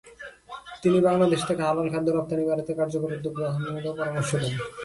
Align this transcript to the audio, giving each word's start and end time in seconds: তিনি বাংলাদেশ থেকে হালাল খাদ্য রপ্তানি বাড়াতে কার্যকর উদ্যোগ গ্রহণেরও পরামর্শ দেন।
তিনি 0.83 0.97
বাংলাদেশ 1.07 1.41
থেকে 1.49 1.61
হালাল 1.67 1.87
খাদ্য 1.93 2.09
রপ্তানি 2.09 2.43
বাড়াতে 2.49 2.71
কার্যকর 2.79 3.15
উদ্যোগ 3.15 3.33
গ্রহণেরও 3.37 3.91
পরামর্শ 3.99 4.31
দেন। 4.41 4.53